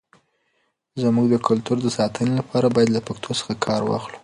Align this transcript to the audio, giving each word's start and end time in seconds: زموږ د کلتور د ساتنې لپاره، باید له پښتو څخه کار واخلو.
زموږ 1.01 1.25
د 1.29 1.35
کلتور 1.47 1.77
د 1.81 1.87
ساتنې 1.97 2.31
لپاره، 2.39 2.67
باید 2.75 2.89
له 2.93 3.01
پښتو 3.07 3.31
څخه 3.39 3.53
کار 3.65 3.81
واخلو. 3.85 4.17